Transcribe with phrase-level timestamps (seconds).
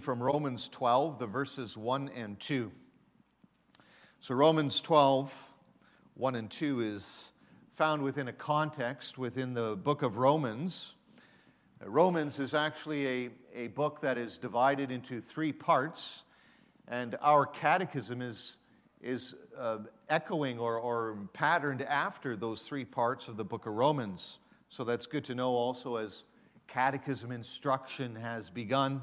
[0.00, 2.72] from Romans 12, the verses 1 and 2.
[4.20, 5.50] So, Romans 12,
[6.14, 7.30] 1 and 2 is
[7.72, 10.96] found within a context within the book of Romans.
[11.82, 16.24] Romans is actually a, a book that is divided into three parts,
[16.88, 18.56] and our catechism is,
[19.00, 19.78] is uh,
[20.10, 24.38] echoing or, or patterned after those three parts of the book of Romans.
[24.68, 26.24] So that's good to know also as
[26.68, 29.02] catechism instruction has begun,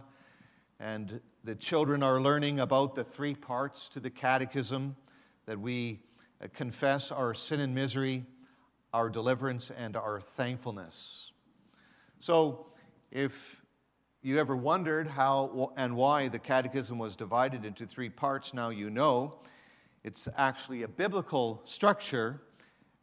[0.80, 4.96] and the children are learning about the three parts to the catechism
[5.46, 6.02] that we
[6.42, 8.26] uh, confess our sin and misery,
[8.94, 11.32] our deliverance, and our thankfulness.
[12.20, 12.68] So,
[13.12, 13.64] if
[14.22, 18.90] you ever wondered how and why the catechism was divided into three parts, now you
[18.90, 19.40] know.
[20.04, 22.42] It's actually a biblical structure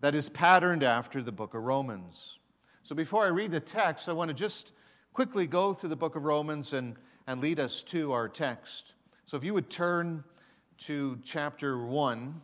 [0.00, 2.38] that is patterned after the book of Romans.
[2.82, 4.72] So before I read the text, I want to just
[5.12, 6.96] quickly go through the book of Romans and,
[7.26, 8.94] and lead us to our text.
[9.26, 10.24] So if you would turn
[10.78, 12.40] to chapter 1,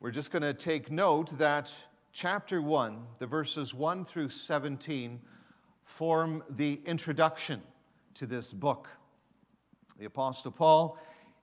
[0.00, 1.72] we're just going to take note that
[2.12, 5.20] chapter 1, the verses 1 through 17,
[5.84, 7.62] form the introduction
[8.14, 8.88] to this book.
[9.98, 10.98] The Apostle Paul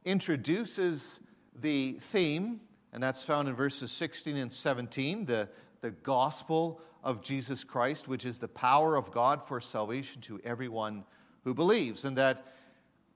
[0.06, 1.22] introduces
[1.60, 2.60] the theme,
[2.92, 5.48] and that's found in verses 16 and 17, the,
[5.82, 11.04] the gospel of Jesus Christ, which is the power of God for salvation to everyone
[11.44, 12.46] who believes, and that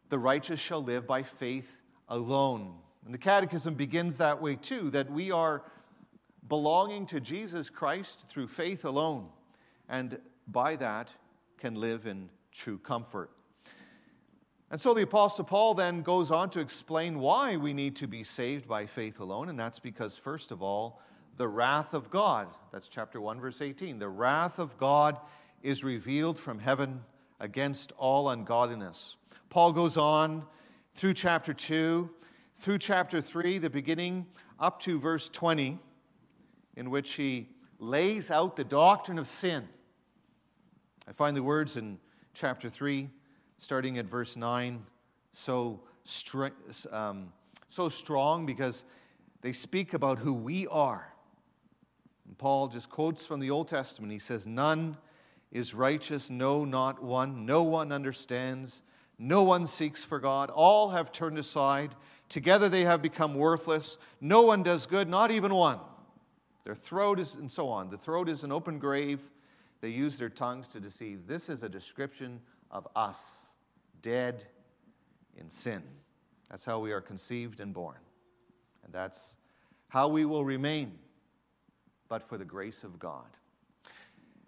[0.10, 2.76] the righteous shall live by faith alone.
[3.06, 5.64] And the Catechism begins that way too, that we are
[6.48, 9.30] belonging to Jesus Christ through faith alone,
[9.88, 11.10] and by that
[11.60, 13.30] can live in true comfort.
[14.72, 18.24] And so the Apostle Paul then goes on to explain why we need to be
[18.24, 21.00] saved by faith alone, and that's because, first of all,
[21.38, 25.18] the wrath of God, that's chapter 1, verse 18, the wrath of God
[25.62, 27.02] is revealed from heaven
[27.40, 29.18] against all ungodliness.
[29.50, 30.46] Paul goes on
[30.94, 32.10] through chapter 2,
[32.56, 34.26] through chapter 3, the beginning,
[34.60, 35.80] up to verse 20
[36.76, 37.50] in which he
[37.80, 39.68] lays out the doctrine of sin.
[41.08, 42.00] I find the words in
[42.34, 43.10] chapter 3,
[43.58, 44.86] starting at verse 9,
[45.32, 45.82] so,
[46.92, 47.32] um,
[47.68, 48.86] so strong because
[49.42, 51.15] they speak about who we are.
[52.28, 54.12] And Paul just quotes from the Old Testament.
[54.12, 54.98] He says, None
[55.52, 57.46] is righteous, no, not one.
[57.46, 58.82] No one understands.
[59.18, 60.50] No one seeks for God.
[60.50, 61.96] All have turned aside.
[62.28, 63.98] Together they have become worthless.
[64.20, 65.80] No one does good, not even one.
[66.64, 67.90] Their throat is, and so on.
[67.90, 69.22] The throat is an open grave.
[69.82, 71.28] They use their tongues to deceive.
[71.28, 73.46] This is a description of us,
[74.02, 74.44] dead
[75.38, 75.84] in sin.
[76.50, 77.98] That's how we are conceived and born.
[78.84, 79.38] And that's
[79.90, 80.98] how we will remain,
[82.08, 83.26] but for the grace of God.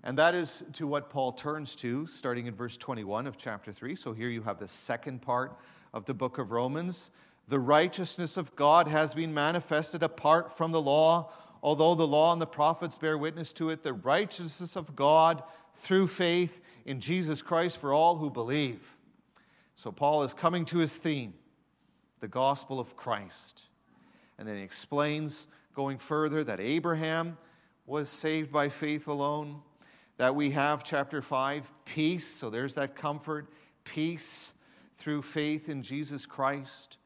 [0.03, 3.95] And that is to what Paul turns to, starting in verse 21 of chapter 3.
[3.95, 5.57] So here you have the second part
[5.93, 7.11] of the book of Romans.
[7.47, 11.31] The righteousness of God has been manifested apart from the law
[11.61, 15.43] although the law and the prophets bear witness to it, the righteousness of God
[15.75, 18.95] through faith in Jesus Christ for all who believe.
[19.75, 21.33] So, Paul is coming to his theme,
[22.19, 23.65] the gospel of Christ.
[24.37, 27.37] And then he explains, going further, that Abraham
[27.87, 29.61] was saved by faith alone,
[30.17, 32.27] that we have, chapter 5, peace.
[32.27, 33.47] So, there's that comfort,
[33.83, 34.53] peace
[34.97, 36.97] through faith in Jesus Christ.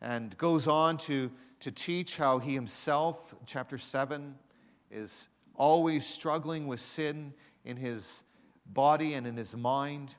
[0.00, 1.30] And goes on to
[1.64, 4.34] to teach how he himself, chapter 7,
[4.90, 7.32] is always struggling with sin
[7.64, 8.22] in his
[8.66, 10.14] body and in his mind.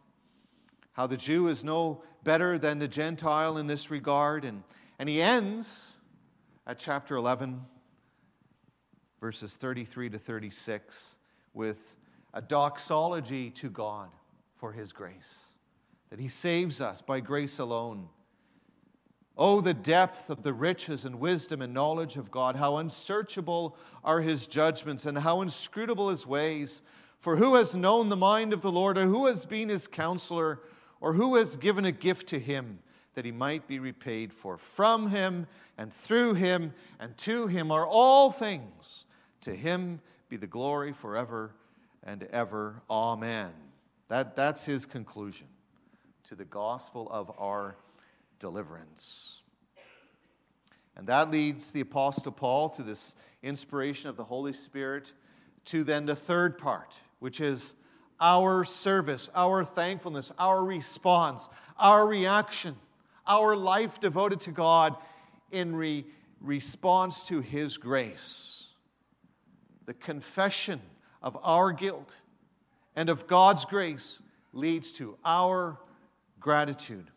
[0.93, 4.43] How the Jew is no better than the Gentile in this regard.
[4.43, 4.63] And,
[4.97, 5.97] and he ends
[6.65, 7.61] at chapter 11,
[9.25, 11.17] verses 33 to 36,
[11.55, 11.95] with
[12.35, 14.09] a doxology to God
[14.55, 15.55] for his grace.
[16.11, 18.07] That he saves us by grace alone
[19.35, 22.55] Oh, the depth of the riches and wisdom and knowledge of God!
[22.55, 26.83] How unsearchable are his judgments and how inscrutable his ways!
[27.17, 30.59] For who has known the mind of the Lord, or who has been his counselor,
[31.01, 32.77] or who has given a gift to him
[33.15, 34.59] that he might be repaid for?
[34.59, 35.47] From him
[35.79, 39.04] and through him and to him are all things.
[39.45, 41.51] To him be the glory forever
[42.01, 42.81] and ever.
[42.89, 43.51] Amen.
[44.07, 45.45] That, that's his conclusion
[46.23, 47.75] to the gospel of our
[48.39, 49.43] deliverance.
[50.97, 55.13] And that leads the Apostle Paul through this inspiration of the Holy Spirit
[55.65, 57.75] to then the third part, which is
[58.19, 62.75] our service, our thankfulness, our response, our reaction,
[63.27, 64.95] our life devoted to God
[65.51, 66.03] in re-
[66.41, 68.54] response to His grace.
[69.85, 70.81] The confession
[71.21, 72.21] of our guilt
[72.95, 74.21] and of God's grace
[74.53, 75.77] leads to our
[76.39, 77.11] gratitude.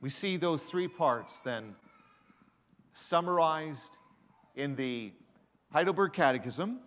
[0.00, 1.74] We see those three parts then
[2.92, 3.98] summarized
[4.54, 5.12] in the
[5.72, 6.78] Heidelberg Catechism.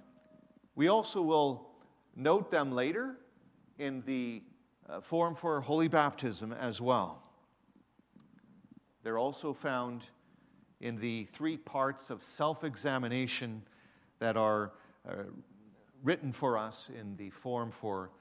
[0.75, 1.68] We also will
[2.16, 3.18] note them later
[3.80, 4.44] in the
[4.88, 7.24] uh, form for holy baptism as well.
[9.04, 10.06] They're also found
[10.80, 13.63] in the three parts of self examination
[14.19, 14.73] that are
[15.07, 15.23] uh,
[16.03, 18.11] written for us in the form for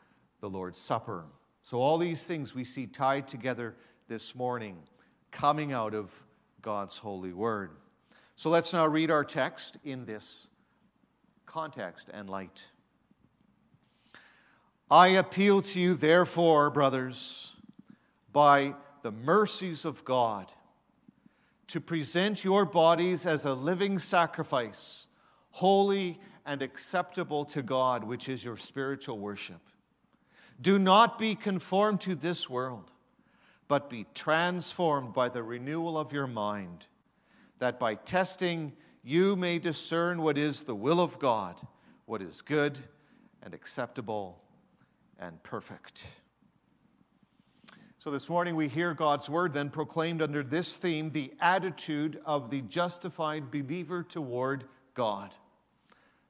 [0.40, 1.24] the Lord's Supper.
[1.62, 3.74] So, all these things we see tied together
[4.08, 4.76] this morning,
[5.30, 6.12] coming out of
[6.62, 7.72] God's holy word.
[8.36, 10.48] So, let's now read our text in this
[11.44, 12.64] context and light.
[14.90, 17.56] I appeal to you, therefore, brothers,
[18.32, 20.52] by the mercies of God,
[21.68, 25.08] to present your bodies as a living sacrifice,
[25.56, 29.62] holy and acceptable to God, which is your spiritual worship.
[30.60, 32.90] Do not be conformed to this world,
[33.66, 36.84] but be transformed by the renewal of your mind,
[37.58, 41.58] that by testing you may discern what is the will of God,
[42.04, 42.78] what is good
[43.42, 44.42] and acceptable
[45.18, 46.04] and perfect.
[47.98, 52.50] So this morning we hear God's word then proclaimed under this theme the attitude of
[52.50, 55.32] the justified believer toward God.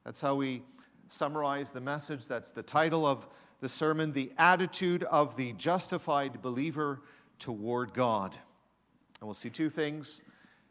[0.06, 0.62] That's how we
[1.08, 2.28] summarize the message.
[2.28, 3.26] That's the title of
[3.58, 7.02] the sermon The Attitude of the Justified Believer
[7.40, 8.36] Toward God.
[9.18, 10.22] And we'll see two things.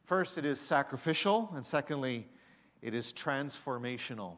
[0.05, 2.29] First, it is sacrificial, and secondly,
[2.81, 4.35] it is transformational.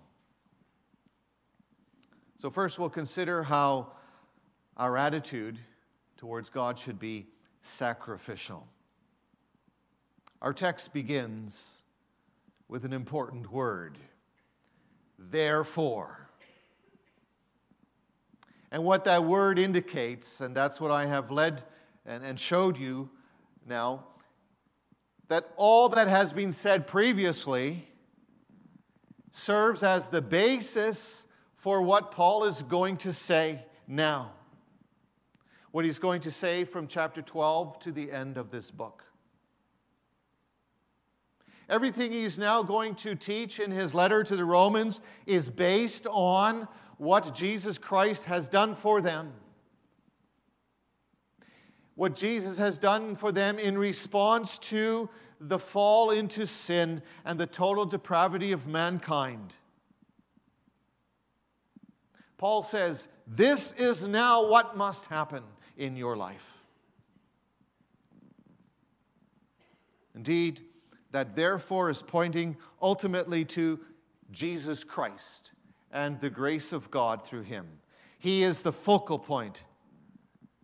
[2.37, 3.91] So, first, we'll consider how
[4.77, 5.59] our attitude
[6.17, 7.27] towards God should be
[7.61, 8.65] sacrificial.
[10.41, 11.83] Our text begins
[12.67, 13.99] with an important word
[15.17, 16.29] therefore.
[18.71, 21.63] And what that word indicates, and that's what I have led
[22.05, 23.09] and, and showed you
[23.65, 24.03] now,
[25.29, 27.87] that all that has been said previously
[29.31, 31.25] serves as the basis
[31.55, 34.31] for what Paul is going to say now.
[35.71, 39.03] What he's going to say from chapter 12 to the end of this book.
[41.69, 46.67] Everything he's now going to teach in his letter to the Romans is based on
[46.97, 49.33] what Jesus Christ has done for them.
[51.95, 55.09] What Jesus has done for them in response to
[55.39, 59.55] the fall into sin and the total depravity of mankind.
[62.37, 65.43] Paul says, This is now what must happen
[65.75, 66.53] in your life.
[70.15, 70.61] Indeed,
[71.11, 73.79] that therefore is pointing ultimately to
[74.31, 75.51] Jesus Christ
[75.91, 77.65] and the grace of God through him.
[78.19, 79.63] He is the focal point.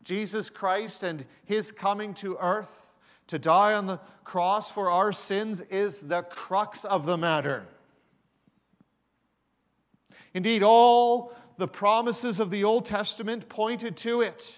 [0.03, 2.97] Jesus Christ and his coming to earth
[3.27, 7.65] to die on the cross for our sins is the crux of the matter.
[10.33, 14.55] Indeed, all the promises of the Old Testament pointed to it.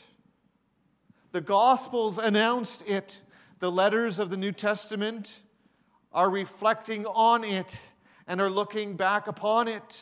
[1.31, 3.19] The Gospels announced it.
[3.59, 5.41] The letters of the New Testament
[6.15, 7.79] are reflecting on it
[8.25, 10.01] and are looking back upon it.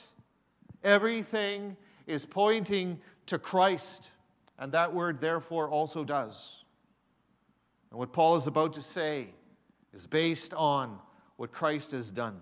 [0.81, 1.75] Everything
[2.07, 4.11] is pointing to Christ,
[4.57, 6.63] and that word, therefore, also does.
[7.91, 9.27] And what Paul is about to say
[9.91, 10.97] is based on
[11.35, 12.39] what Christ has done.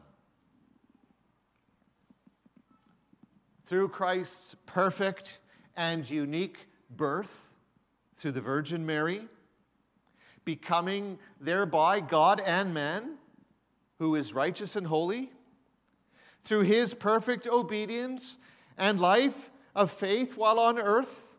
[3.71, 5.39] through Christ's perfect
[5.77, 7.55] and unique birth
[8.17, 9.21] through the Virgin Mary,
[10.43, 13.11] becoming thereby God and man,
[14.01, 15.31] who is righteous and holy,
[16.43, 18.39] through his perfect obedience
[18.75, 21.35] and life of faith while on earth,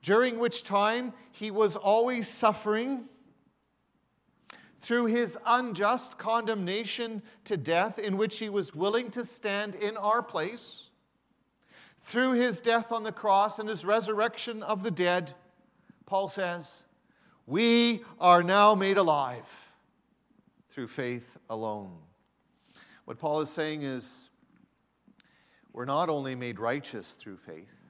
[0.00, 3.08] during which time he was always suffering,
[4.80, 10.22] through his unjust condemnation to death, in which he was willing to stand in our
[10.22, 10.90] place
[12.00, 15.34] through his death on the cross and his resurrection of the dead,
[16.06, 16.84] Paul says,
[17.44, 19.63] we are now made alive
[20.74, 21.92] through faith alone.
[23.04, 24.28] What Paul is saying is,
[25.72, 27.80] we're not only made righteous through faith,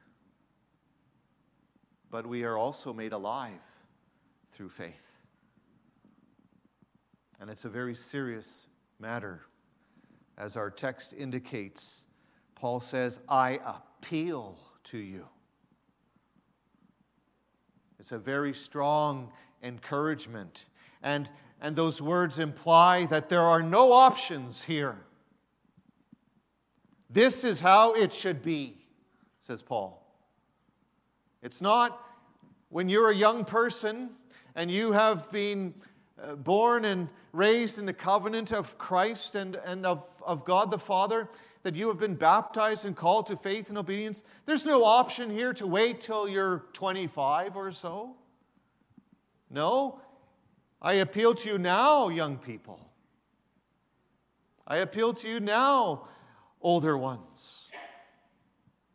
[2.11, 3.53] but we are also made alive
[4.53, 5.23] through faith.
[7.41, 8.67] And it's a very serious
[9.01, 9.41] matter.
[10.37, 12.05] As our text indicates,
[12.55, 15.27] Paul says, I appeal to you.
[17.99, 20.67] It's a very strong encouragement.
[21.03, 21.31] And,
[21.65, 24.99] and those words imply that there are no options here.
[27.09, 28.77] This is how it should be,
[29.41, 30.07] says Paul.
[31.41, 31.99] It's not
[32.69, 34.11] when you're a young person
[34.55, 35.73] and you have been
[36.23, 40.79] uh, born and raised in the covenant of Christ and, and of, of God the
[40.79, 41.31] Father,
[41.63, 45.55] that you have been baptized and called to faith and obedience, there's no option here
[45.55, 48.17] to wait till you're 25 or so.
[49.49, 50.01] No,
[50.85, 52.79] I appeal to you now, young people.
[54.67, 56.09] I appeal to you now,
[56.61, 57.71] older ones.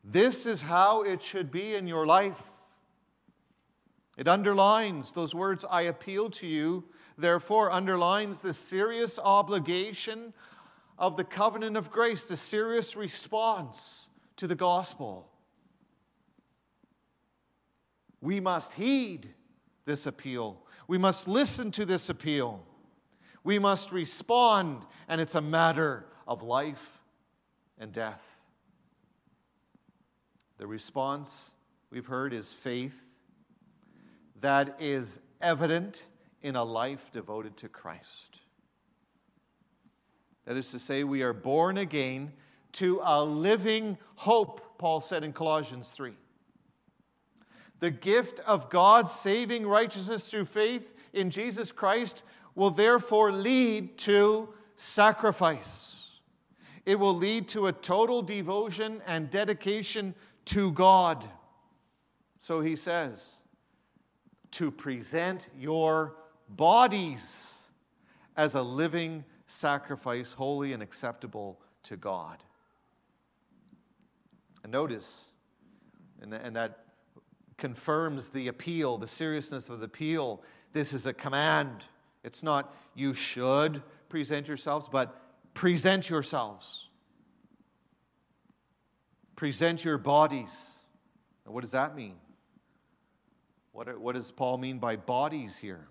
[0.04, 2.44] This is how it should be in your life.
[4.18, 6.84] It underlines those words, I appeal to you,
[7.18, 10.32] therefore, underlines the serious obligation
[11.00, 15.28] of the covenant of grace, the serious response to the gospel.
[18.22, 19.34] We must heed
[19.86, 20.68] this appeal.
[20.90, 22.64] We must listen to this appeal.
[23.44, 27.00] We must respond, and it's a matter of life
[27.78, 28.48] and death.
[30.58, 31.54] The response
[31.92, 33.00] we've heard is faith
[34.42, 36.06] that is evident
[36.42, 38.42] in a life devoted to Christ.
[40.46, 42.34] That is to say, we are born again
[42.74, 46.16] to a living hope, Paul said in Colossians 3.
[47.80, 52.24] The gift of God's saving righteousness through faith in Jesus Christ
[52.56, 56.20] will therefore lead to sacrifice.
[56.86, 60.14] It will lead to a total devotion and dedication
[60.46, 61.28] to God.
[62.38, 63.42] So he says,
[64.52, 66.16] to present your
[66.50, 67.72] bodies
[68.36, 72.38] as a living sacrifice, holy and acceptable to God.
[74.64, 75.32] And notice,
[76.22, 76.86] and, and that
[77.60, 80.42] confirms the appeal, the seriousness of the appeal.
[80.72, 81.86] This is a command.
[82.24, 85.22] It's not you should present yourselves, but
[85.54, 86.88] present yourselves.
[89.36, 90.80] Present your bodies.
[91.46, 92.16] And what does that mean?
[93.72, 95.88] What, what does Paul mean by bodies here?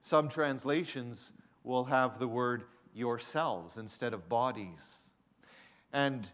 [0.00, 1.32] Some translations
[1.64, 5.10] will have the word yourselves instead of bodies.
[5.92, 6.28] And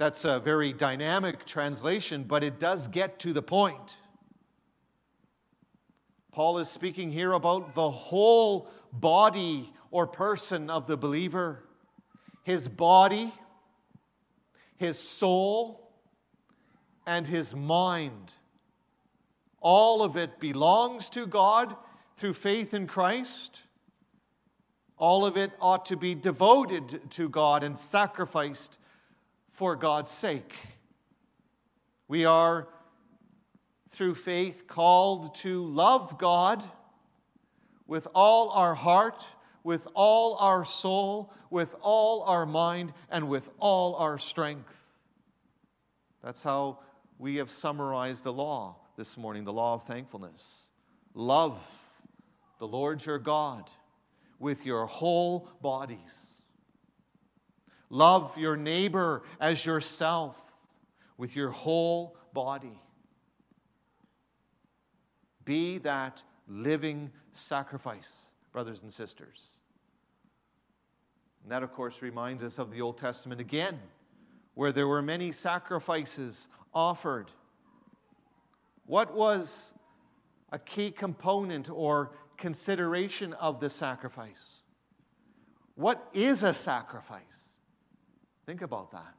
[0.00, 3.98] that's a very dynamic translation, but it does get to the point.
[6.32, 11.64] Paul is speaking here about the whole body or person of the believer
[12.44, 13.34] his body,
[14.78, 15.92] his soul,
[17.06, 18.32] and his mind.
[19.60, 21.76] All of it belongs to God
[22.16, 23.60] through faith in Christ.
[24.96, 28.78] All of it ought to be devoted to God and sacrificed
[29.50, 30.54] for God's sake.
[32.08, 32.68] We are,
[33.90, 36.64] through faith, called to love God
[37.86, 39.22] with all our heart,
[39.62, 44.92] with all our soul, with all our mind, and with all our strength.
[46.22, 46.80] That's how
[47.18, 50.70] we have summarized the law this morning the law of thankfulness.
[51.14, 51.60] Love
[52.58, 53.68] the Lord your God
[54.38, 56.29] with your whole bodies
[57.90, 60.68] Love your neighbor as yourself
[61.18, 62.80] with your whole body.
[65.44, 69.58] Be that living sacrifice, brothers and sisters.
[71.42, 73.80] And that, of course, reminds us of the Old Testament again,
[74.54, 77.30] where there were many sacrifices offered.
[78.86, 79.72] What was
[80.52, 84.56] a key component or consideration of the sacrifice?
[85.74, 87.49] What is a sacrifice?
[88.50, 89.14] Think about that.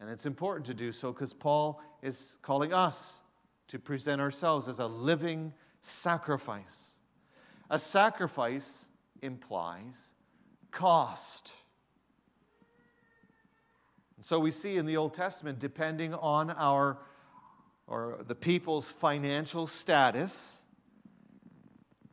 [0.00, 3.20] And it's important to do so because Paul is calling us
[3.68, 6.96] to present ourselves as a living sacrifice.
[7.68, 8.88] A sacrifice
[9.20, 10.14] implies
[10.70, 11.52] cost.
[14.16, 17.00] And so we see in the Old Testament, depending on our
[17.86, 20.62] or the people's financial status,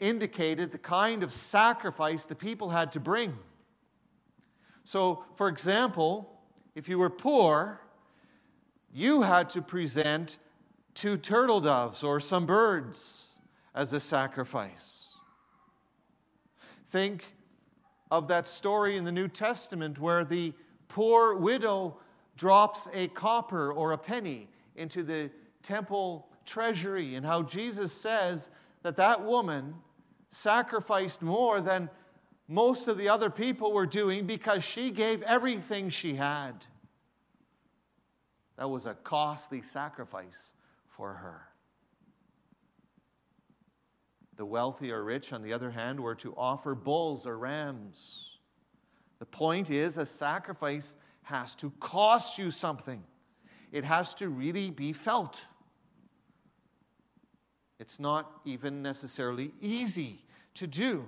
[0.02, 3.38] indicated the kind of sacrifice the people had to bring.
[4.90, 6.42] So, for example,
[6.74, 7.80] if you were poor,
[8.92, 10.38] you had to present
[10.96, 13.38] two turtle doves or some birds
[13.76, 15.10] as a sacrifice.
[16.88, 17.24] Think
[18.10, 20.54] of that story in the New Testament where the
[20.88, 21.98] poor widow
[22.36, 25.30] drops a copper or a penny into the
[25.62, 28.50] temple treasury, and how Jesus says
[28.82, 29.76] that that woman
[30.30, 31.92] sacrificed more than
[32.52, 36.66] most of the other people were doing because she gave everything she had.
[38.58, 40.54] That was a costly sacrifice
[40.88, 41.44] for her.
[44.36, 48.40] The wealthy or rich, on the other hand, were to offer bulls or rams.
[49.20, 53.04] The point is, a sacrifice has to cost you something,
[53.72, 55.46] it has to really be felt.
[57.80, 60.26] It's not even necessarily easy
[60.56, 61.08] to do.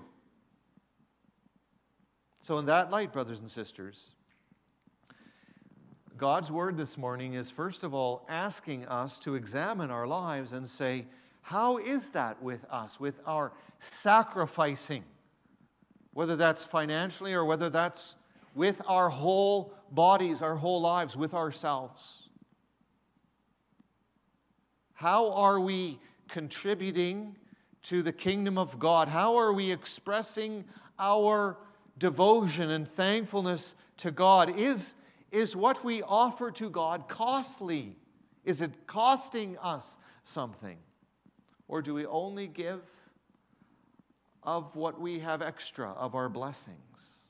[2.41, 4.09] So, in that light, brothers and sisters,
[6.17, 10.67] God's word this morning is first of all asking us to examine our lives and
[10.67, 11.05] say,
[11.41, 15.03] how is that with us, with our sacrificing?
[16.13, 18.15] Whether that's financially or whether that's
[18.55, 22.29] with our whole bodies, our whole lives, with ourselves.
[24.93, 27.35] How are we contributing
[27.83, 29.07] to the kingdom of God?
[29.07, 30.65] How are we expressing
[30.99, 31.57] our
[31.97, 34.57] devotion and thankfulness to God?
[34.57, 34.95] Is,
[35.31, 37.95] is what we offer to God costly?
[38.43, 40.77] Is it costing us something?
[41.67, 42.81] Or do we only give
[44.43, 47.27] of what we have extra, of our blessings?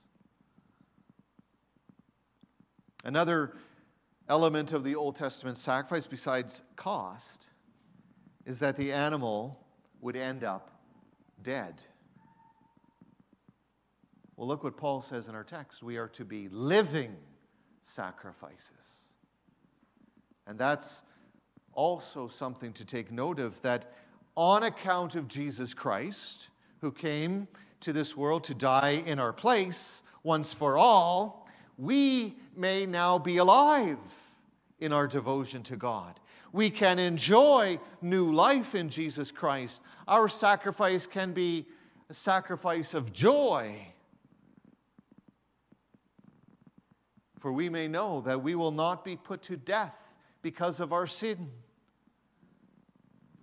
[3.04, 3.56] Another
[4.30, 7.50] element of the Old Testament sacrifice, besides cost,
[8.46, 9.64] is that the animal
[10.00, 10.72] would end up
[11.44, 11.84] dead.
[14.42, 15.84] Well, look what Paul says in our text.
[15.84, 17.16] We are to be living
[17.84, 19.10] sacrifices.
[20.48, 21.04] And that's
[21.74, 23.94] also something to take note of that
[24.36, 27.48] on account of Jesus Christ, who came
[27.82, 33.38] to this world to die in our place once for all, we may now be
[33.38, 34.00] alive
[34.80, 36.20] in our devotion to God.
[36.52, 39.84] We can enjoy new life in Jesus Christ.
[40.08, 41.68] Our sacrifice can be
[42.10, 43.86] a sacrifice of joy.
[47.42, 51.06] For we may know that we will not be put to death because of our
[51.08, 51.52] sin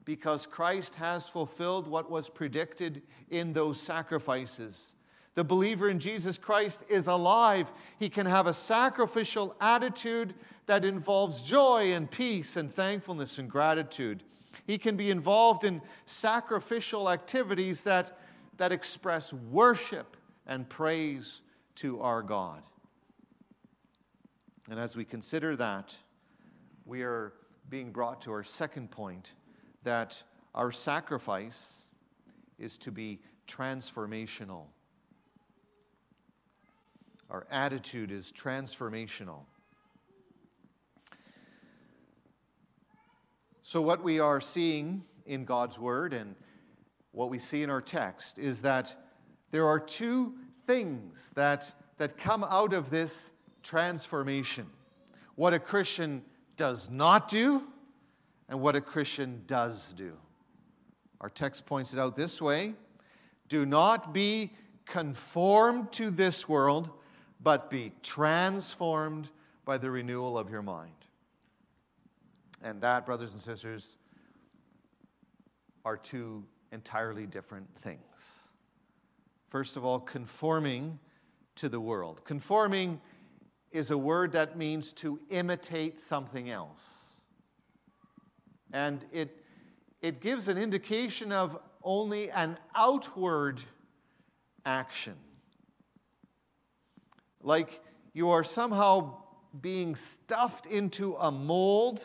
[0.08, 4.96] because Christ has fulfilled what was predicted in those sacrifices.
[5.34, 7.70] The believer in Jesus Christ is alive.
[7.98, 10.32] He can have a sacrificial attitude
[10.64, 14.22] that involves joy and peace and thankfulness and gratitude.
[14.66, 18.18] He can be involved in sacrificial activities that,
[18.56, 21.42] that express worship and praise
[21.74, 22.62] to our God.
[24.70, 25.96] And as we consider that,
[26.84, 27.32] we are
[27.70, 29.32] being brought to our second point
[29.82, 30.22] that
[30.54, 31.86] our sacrifice
[32.58, 34.64] is to be transformational.
[37.30, 39.40] Our attitude is transformational.
[43.62, 46.34] So, what we are seeing in God's Word and
[47.12, 48.94] what we see in our text is that
[49.50, 50.34] there are two
[50.66, 53.32] things that, that come out of this
[53.68, 54.66] transformation
[55.34, 56.24] what a Christian
[56.56, 57.62] does not do
[58.48, 60.14] and what a Christian does do.
[61.20, 62.74] Our text points it out this way
[63.48, 64.54] Do not be
[64.86, 66.90] conformed to this world,
[67.42, 69.28] but be transformed
[69.66, 70.92] by the renewal of your mind.
[72.62, 73.98] And that, brothers and sisters,
[75.84, 78.48] are two entirely different things.
[79.50, 80.98] First of all, conforming
[81.56, 82.22] to the world.
[82.24, 83.00] Conforming
[83.72, 87.20] is a word that means to imitate something else.
[88.72, 89.44] And it,
[90.02, 93.60] it gives an indication of only an outward
[94.64, 95.14] action.
[97.42, 97.80] Like
[98.12, 99.14] you are somehow
[99.60, 102.04] being stuffed into a mold,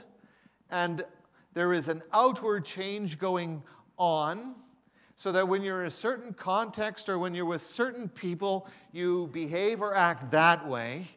[0.70, 1.04] and
[1.54, 3.62] there is an outward change going
[3.98, 4.56] on,
[5.16, 9.28] so that when you're in a certain context or when you're with certain people, you
[9.32, 11.08] behave or act that way.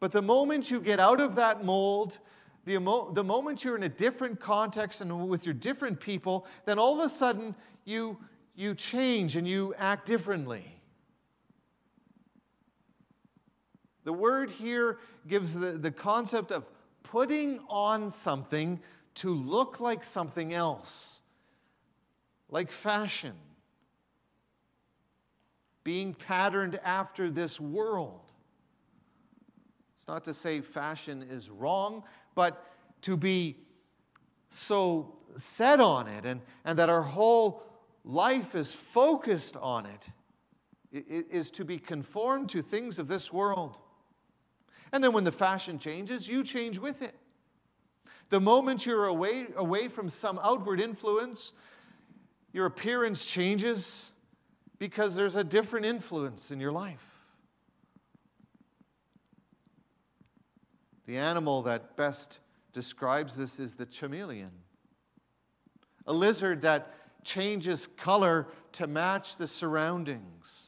[0.00, 2.18] But the moment you get out of that mold,
[2.64, 6.78] the, emo- the moment you're in a different context and with your different people, then
[6.78, 8.18] all of a sudden you,
[8.54, 10.64] you change and you act differently.
[14.04, 16.68] The word here gives the, the concept of
[17.02, 18.80] putting on something
[19.16, 21.22] to look like something else,
[22.48, 23.34] like fashion,
[25.82, 28.27] being patterned after this world.
[29.98, 32.04] It's not to say fashion is wrong,
[32.36, 32.64] but
[33.02, 33.56] to be
[34.46, 37.64] so set on it and, and that our whole
[38.04, 40.08] life is focused on it
[40.92, 43.76] is to be conformed to things of this world.
[44.92, 47.16] And then when the fashion changes, you change with it.
[48.28, 51.54] The moment you're away, away from some outward influence,
[52.52, 54.12] your appearance changes
[54.78, 57.17] because there's a different influence in your life.
[61.08, 62.40] The animal that best
[62.74, 64.50] describes this is the chameleon,
[66.06, 66.92] a lizard that
[67.24, 70.66] changes color to match the surroundings.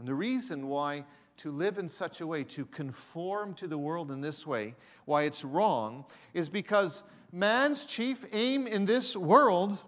[0.00, 1.04] And the reason why
[1.36, 5.22] to live in such a way, to conform to the world in this way, why
[5.22, 9.80] it's wrong, is because man's chief aim in this world,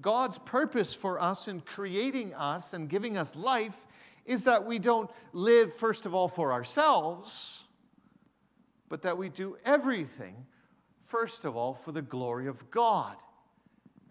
[0.00, 3.88] God's purpose for us in creating us and giving us life,
[4.24, 7.64] is that we don't live, first of all, for ourselves,
[8.88, 10.46] but that we do everything,
[11.02, 13.16] first of all, for the glory of God,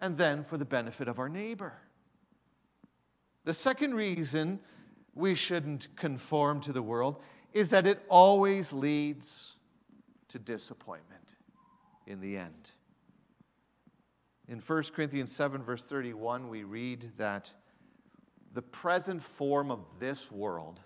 [0.00, 1.74] and then for the benefit of our neighbor.
[3.44, 4.60] The second reason
[5.14, 7.20] we shouldn't conform to the world
[7.52, 9.56] is that it always leads
[10.28, 11.36] to disappointment
[12.06, 12.70] in the end.
[14.48, 17.52] In 1 Corinthians 7, verse 31, we read that
[18.54, 20.80] the present form of this world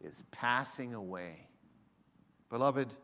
[0.00, 1.46] is passing away.
[2.50, 2.94] Beloved,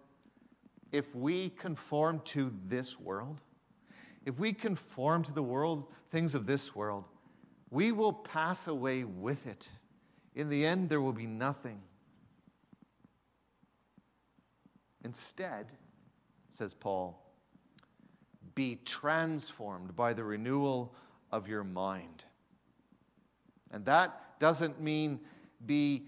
[0.93, 3.41] if we conform to this world,
[4.25, 7.05] if we conform to the world, things of this world,
[7.71, 9.69] we will pass away with it.
[10.35, 11.81] In the end, there will be nothing.
[15.05, 15.67] Instead,
[16.51, 17.23] says Paul,
[18.55, 20.95] be transformed by the renewal
[21.31, 22.25] of your mind.
[23.73, 25.21] And that doesn't mean
[25.65, 26.05] be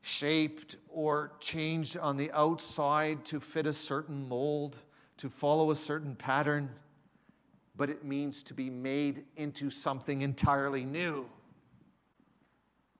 [0.00, 4.78] shaped or changed on the outside to fit a certain mold,
[5.16, 6.70] to follow a certain pattern,
[7.76, 11.26] but it means to be made into something entirely new.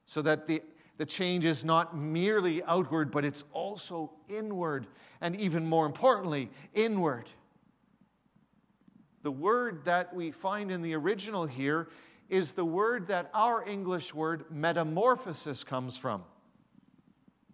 [0.06, 0.62] So that the,
[0.96, 4.86] the change is not merely outward, but it's also inward,
[5.20, 7.30] and even more importantly, inward.
[9.22, 11.88] The word that we find in the original here
[12.28, 16.24] is the word that our English word metamorphosis comes from.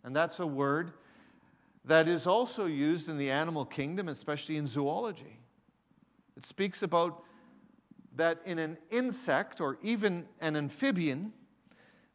[0.05, 0.93] And that's a word
[1.85, 5.41] that is also used in the animal kingdom, especially in zoology.
[6.37, 7.23] It speaks about
[8.17, 11.33] that in an insect or even an amphibian,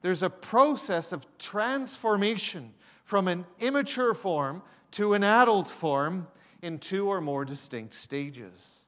[0.02, 6.28] there's a process of transformation from an immature form to an adult form
[6.62, 8.88] in two or more distinct stages.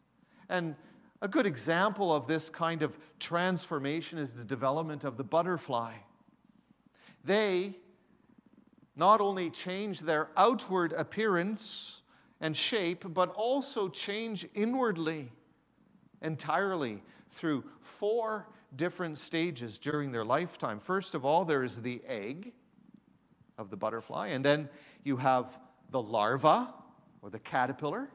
[0.49, 0.75] And
[1.21, 5.93] a good example of this kind of transformation is the development of the butterfly.
[7.23, 7.75] They
[8.95, 12.01] not only change their outward appearance
[12.41, 15.31] and shape, but also change inwardly
[16.21, 20.79] entirely through four different stages during their lifetime.
[20.79, 22.53] First of all, there is the egg
[23.57, 24.69] of the butterfly, and then
[25.03, 26.73] you have the larva
[27.21, 28.09] or the caterpillar,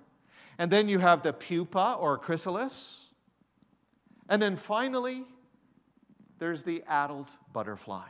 [0.58, 3.06] and then you have the pupa or chrysalis.
[4.28, 5.24] And then finally,
[6.38, 8.08] there's the adult butterfly.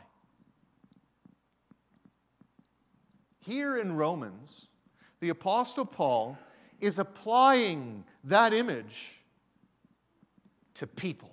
[3.39, 4.67] Here in Romans,
[5.19, 6.37] the Apostle Paul
[6.79, 9.23] is applying that image
[10.75, 11.31] to people,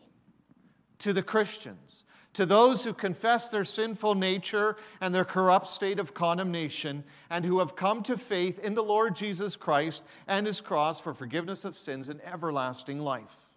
[0.99, 6.15] to the Christians, to those who confess their sinful nature and their corrupt state of
[6.15, 11.01] condemnation, and who have come to faith in the Lord Jesus Christ and his cross
[11.01, 13.49] for forgiveness of sins and everlasting life.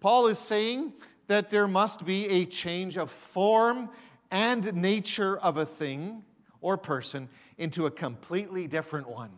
[0.00, 0.92] Paul is saying
[1.26, 3.88] that there must be a change of form
[4.30, 6.24] and nature of a thing
[6.60, 9.30] or person into a completely different one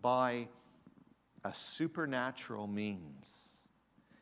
[0.00, 0.48] by
[1.44, 3.47] a supernatural means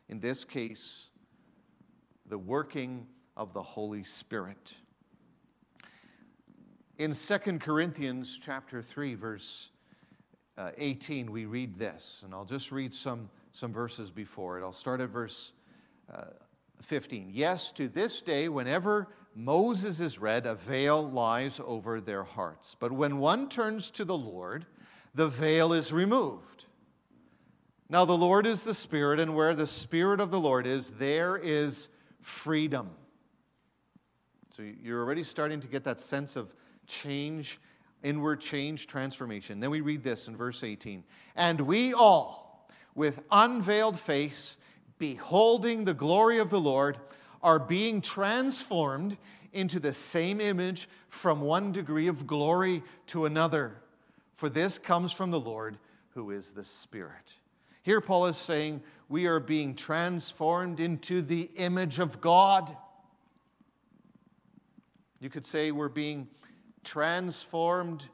[0.09, 1.09] in this case,
[2.27, 4.75] the working of the Holy Spirit.
[6.97, 9.69] In 2 Corinthians chapter 3, verse
[10.57, 14.63] uh, 18, we read this, and I'll just read some, some verses before it.
[14.63, 15.53] I'll start at verse
[16.11, 16.25] uh,
[16.81, 17.29] 15.
[17.31, 22.75] Yes, to this day, whenever Moses is read, a veil lies over their hearts.
[22.79, 24.65] But when one turns to the Lord,
[25.13, 26.65] the veil is removed.
[27.89, 31.37] Now, the Lord is the Spirit, and where the Spirit of the Lord is, there
[31.37, 31.87] is
[32.21, 32.89] freedom.
[34.57, 36.53] So you're already starting to get that sense of
[36.85, 37.61] change,
[38.03, 39.61] inward change, transformation.
[39.61, 41.03] Then we read this in verse 18
[41.35, 44.57] And we all, with unveiled face,
[44.97, 46.97] beholding the glory of the Lord,
[47.41, 49.15] are being transformed
[49.53, 53.77] into the same image from one degree of glory to another.
[54.35, 55.77] For this comes from the Lord,
[56.09, 57.35] who is the Spirit.
[57.87, 62.75] Here, Paul is saying we are being transformed into the image of God.
[65.21, 66.27] You could say we're being
[66.83, 68.09] transformed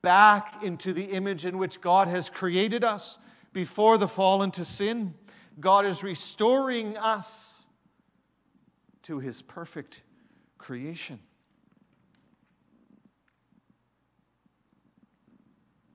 [0.00, 3.18] back into the image in which God has created us
[3.52, 5.14] before the fall into sin.
[5.58, 7.66] God is restoring us
[9.02, 10.02] to his perfect
[10.56, 11.18] creation.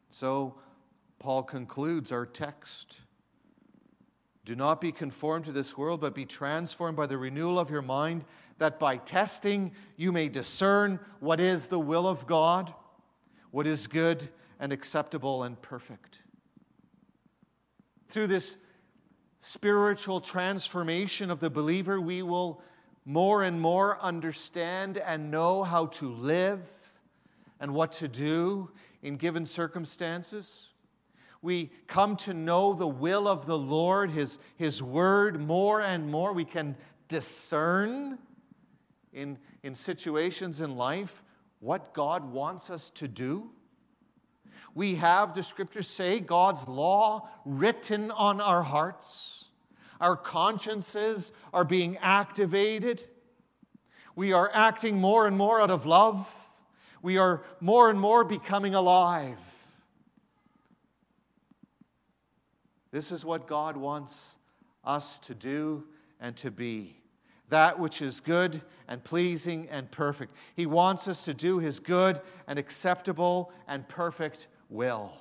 [0.09, 0.55] So,
[1.19, 3.01] Paul concludes our text.
[4.45, 7.82] Do not be conformed to this world, but be transformed by the renewal of your
[7.82, 8.25] mind,
[8.58, 12.73] that by testing you may discern what is the will of God,
[13.51, 14.29] what is good
[14.60, 16.19] and acceptable and perfect.
[18.08, 18.58] Through this
[19.39, 22.62] spiritual transformation of the believer, we will
[23.05, 26.60] more and more understand and know how to live
[27.60, 30.69] and what to do in given circumstances.
[31.41, 36.34] We come to know the will of the Lord, His, His word, more and more.
[36.34, 36.75] We can
[37.08, 38.19] discern
[39.13, 41.23] in, in situations in life
[41.60, 43.49] what God wants us to do.
[44.75, 49.45] We have, the scriptures say, God's law written on our hearts.
[49.99, 53.04] Our consciences are being activated.
[54.15, 56.34] We are acting more and more out of love.
[57.02, 59.39] We are more and more becoming alive.
[62.91, 64.38] This is what God wants
[64.84, 65.86] us to do
[66.19, 66.99] and to be
[67.49, 70.36] that which is good and pleasing and perfect.
[70.56, 75.12] He wants us to do His good and acceptable and perfect will.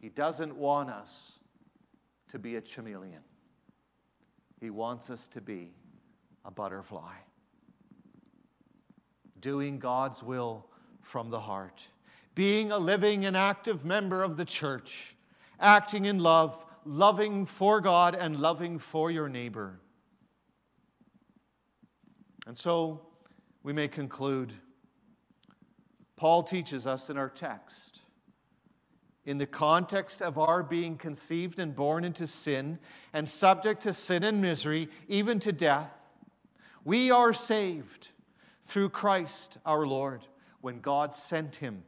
[0.00, 1.38] He doesn't want us
[2.30, 3.22] to be a chameleon,
[4.60, 5.74] He wants us to be
[6.44, 7.14] a butterfly.
[9.40, 10.66] Doing God's will
[11.02, 11.86] from the heart,
[12.34, 15.16] being a living and active member of the church,
[15.60, 19.78] acting in love, loving for God and loving for your neighbor.
[22.46, 23.06] And so
[23.62, 24.52] we may conclude.
[26.16, 28.02] Paul teaches us in our text,
[29.24, 32.78] in the context of our being conceived and born into sin
[33.12, 36.08] and subject to sin and misery, even to death,
[36.84, 38.08] we are saved
[38.64, 40.22] through Christ our Lord
[40.60, 41.82] when God sent him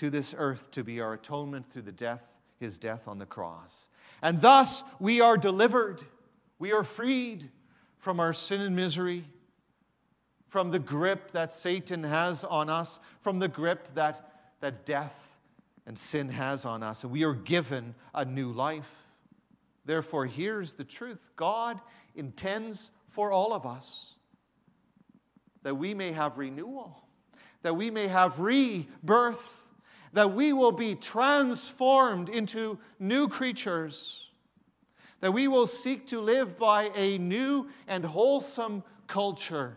[0.00, 3.90] to this earth to be our atonement through the death, his death on the cross.
[4.22, 6.00] And thus we are delivered,
[6.58, 7.50] we are freed
[7.98, 9.26] from our sin and misery,
[10.48, 15.38] from the grip that Satan has on us, from the grip that, that death
[15.84, 17.04] and sin has on us.
[17.04, 19.12] And we are given a new life.
[19.84, 21.78] Therefore, here's the truth God
[22.14, 24.16] intends for all of us
[25.62, 27.04] that we may have renewal,
[27.60, 29.66] that we may have rebirth
[30.12, 34.30] that we will be transformed into new creatures,
[35.20, 39.76] that we will seek to live by a new and wholesome culture.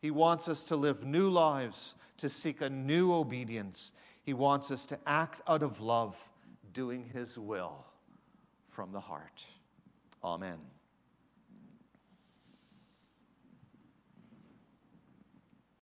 [0.00, 3.92] He wants us to live new lives, to seek a new obedience.
[4.22, 6.18] He wants us to act out of love,
[6.72, 7.84] doing His will
[8.70, 9.44] from the heart.
[10.22, 10.58] Amen.